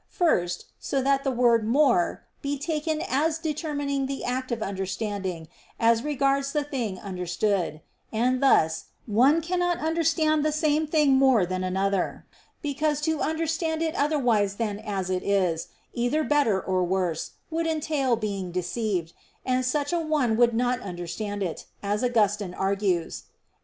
First, 0.09 0.65
so 0.79 0.99
that 1.03 1.23
the 1.23 1.29
word 1.29 1.63
"more" 1.63 2.23
be 2.41 2.57
taken 2.57 3.03
as 3.07 3.37
determining 3.37 4.07
the 4.07 4.23
act 4.23 4.51
of 4.51 4.63
understanding 4.63 5.47
as 5.79 6.01
regards 6.03 6.53
the 6.53 6.63
thing 6.63 6.97
understood; 6.97 7.81
and 8.11 8.41
thus, 8.41 8.85
one 9.05 9.41
cannot 9.43 9.77
understand 9.77 10.43
the 10.43 10.51
same 10.51 10.87
thing 10.87 11.17
more 11.17 11.45
than 11.45 11.63
another, 11.63 12.25
because 12.63 12.99
to 13.01 13.21
understand 13.21 13.83
it 13.83 13.93
otherwise 13.93 14.55
than 14.55 14.79
as 14.79 15.11
it 15.11 15.21
is, 15.21 15.67
either 15.93 16.23
better 16.23 16.59
or 16.59 16.83
worse, 16.83 17.33
would 17.51 17.67
entail 17.67 18.15
being 18.15 18.51
deceived, 18.51 19.13
and 19.45 19.63
such 19.65 19.93
a 19.93 19.99
one 19.99 20.35
would 20.35 20.55
not 20.55 20.79
understand 20.79 21.43
it, 21.43 21.67
as 21.83 22.03
Augustine 22.03 22.55
argues 22.55 23.21
(QQ. 23.21 23.25